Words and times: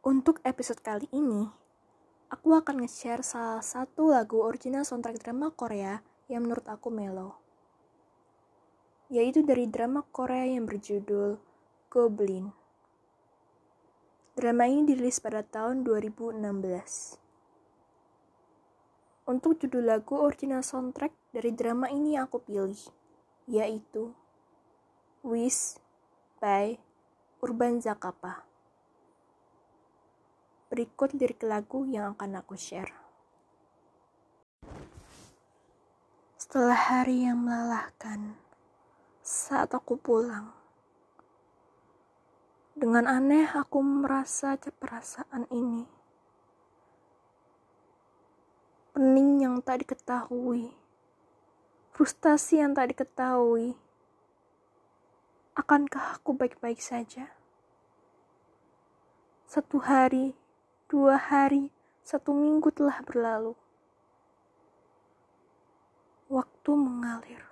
Untuk 0.00 0.40
episode 0.48 0.80
kali 0.80 1.04
ini, 1.12 1.44
aku 2.32 2.56
akan 2.56 2.80
nge-share 2.80 3.20
salah 3.20 3.60
satu 3.60 4.16
lagu 4.16 4.40
original 4.40 4.80
soundtrack 4.80 5.20
drama 5.20 5.52
Korea 5.52 6.00
yang 6.24 6.48
menurut 6.48 6.64
aku 6.72 6.88
melo. 6.88 7.36
Yaitu 9.12 9.44
dari 9.44 9.68
drama 9.68 10.00
Korea 10.08 10.48
yang 10.48 10.64
berjudul 10.64 11.36
Goblin. 11.92 12.48
Drama 14.40 14.64
ini 14.72 14.88
dirilis 14.88 15.20
pada 15.20 15.44
tahun 15.44 15.84
2016. 15.84 17.20
Untuk 19.28 19.60
judul 19.60 19.84
lagu 19.84 20.16
original 20.16 20.64
soundtrack 20.64 21.12
dari 21.28 21.52
drama 21.52 21.92
ini 21.92 22.16
yang 22.16 22.24
aku 22.24 22.40
pilih, 22.40 22.80
yaitu 23.44 24.16
Wish 25.20 25.76
by 26.40 26.80
Urban 27.44 27.84
Zakapa. 27.84 28.49
Berikut 30.70 31.10
lirik 31.18 31.42
lagu 31.42 31.82
yang 31.82 32.14
akan 32.14 32.46
aku 32.46 32.54
share. 32.54 32.94
Setelah 36.38 36.78
hari 36.78 37.26
yang 37.26 37.42
melelahkan, 37.42 38.38
saat 39.18 39.74
aku 39.74 39.98
pulang, 39.98 40.54
dengan 42.78 43.10
aneh 43.10 43.50
aku 43.50 43.82
merasa 43.82 44.54
perasaan 44.56 45.50
ini. 45.50 45.90
Pening 48.94 49.42
yang 49.42 49.58
tak 49.66 49.82
diketahui, 49.82 50.70
frustasi 51.90 52.62
yang 52.62 52.78
tak 52.78 52.94
diketahui. 52.94 53.74
Akankah 55.58 56.22
aku 56.22 56.30
baik-baik 56.30 56.78
saja? 56.78 57.34
Satu 59.50 59.82
hari, 59.82 60.39
dua 60.90 61.14
hari, 61.14 61.70
satu 62.02 62.34
minggu 62.34 62.74
telah 62.74 62.98
berlalu. 63.06 63.54
Waktu 66.26 66.70
mengalir, 66.74 67.46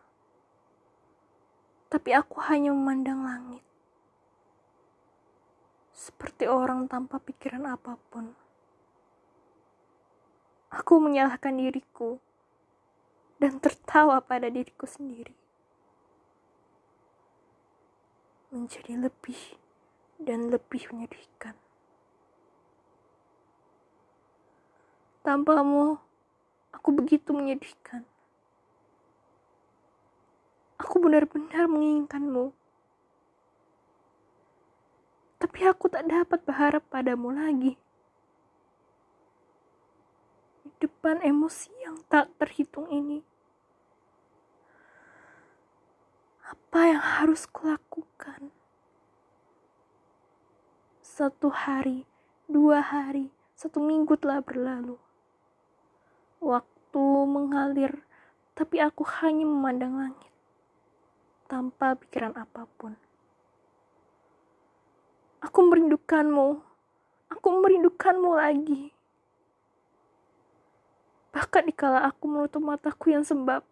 tapi 1.87 2.11
aku 2.19 2.43
hanya 2.51 2.75
memandang 2.75 3.23
langit 3.23 3.63
seperti 5.99 6.51
orang 6.51 6.87
tanpa 6.87 7.19
pikiran 7.19 7.67
apa 7.67 7.99
pun. 8.11 8.35
Aku 10.71 11.03
menyalahkan 11.03 11.59
diriku 11.59 12.23
dan 13.43 13.59
tertawa 13.59 14.23
pada 14.23 14.47
diriku 14.47 14.87
sendiri. 14.87 15.35
Menjadi 18.55 18.95
lebih 18.99 19.59
dan 20.23 20.51
lebih 20.55 20.91
menyedihkan. 20.95 21.68
Tanpamu, 25.29 26.01
aku 26.73 26.89
begitu 26.89 27.37
menyedihkan. 27.37 28.01
Aku 30.81 30.97
benar-benar 31.05 31.69
menginginkanmu. 31.69 32.57
Tapi 35.37 35.69
aku 35.69 35.93
tak 35.93 36.09
dapat 36.09 36.41
berharap 36.49 36.81
padamu 36.89 37.29
lagi 37.37 37.77
depan 40.79 41.19
emosi 41.21 41.75
yang 41.83 41.99
tak 42.07 42.31
terhitung 42.39 42.87
ini. 42.89 43.21
Apa 46.47 46.81
yang 46.95 47.03
harus 47.03 47.45
kulakukan? 47.51 48.55
Satu 51.03 51.51
hari, 51.51 52.07
dua 52.47 52.79
hari, 52.79 53.35
satu 53.59 53.83
minggu 53.83 54.15
telah 54.17 54.39
berlalu. 54.39 55.08
Waktu 56.39 57.05
mengalir, 57.27 58.07
tapi 58.55 58.79
aku 58.79 59.03
hanya 59.23 59.43
memandang 59.43 59.99
langit 59.99 60.33
tanpa 61.49 61.97
pikiran 61.97 62.37
apa 62.37 62.69
pun. 62.77 62.95
Aku 65.43 65.65
merindukanmu. 65.67 66.61
Aku 67.33 67.49
merindukanmu 67.59 68.31
lagi. 68.37 68.93
Bahkan 71.33 71.71
dikala 71.73 72.05
aku 72.07 72.25
menutup 72.29 72.63
mataku 72.63 73.13
yang 73.13 73.23
sembab, 73.23 73.63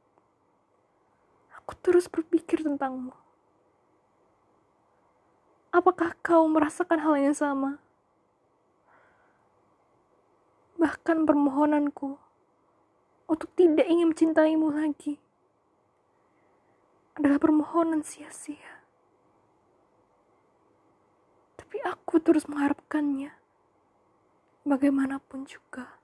aku 1.57 1.73
terus 1.83 2.07
berpikir 2.07 2.63
tentangmu. 2.63 3.11
Apakah 5.73 6.15
kau 6.21 6.47
merasakan 6.47 7.01
hal 7.01 7.15
yang 7.19 7.37
sama? 7.37 7.81
Bahkan 10.77 11.25
permohonanku 11.27 12.26
untuk 13.27 13.51
tidak 13.59 13.87
ingin 13.91 14.15
mencintaimu 14.15 14.71
lagi 14.71 15.19
adalah 17.19 17.43
permohonan 17.43 18.07
sia-sia. 18.07 18.85
Tapi 21.59 21.83
aku 21.83 22.23
terus 22.23 22.47
mengharapkannya 22.47 23.35
bagaimanapun 24.63 25.49
juga. 25.49 25.99